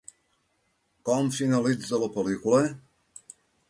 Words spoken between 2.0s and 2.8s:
la pel·lícula?